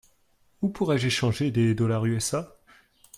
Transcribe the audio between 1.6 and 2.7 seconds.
dollars USA.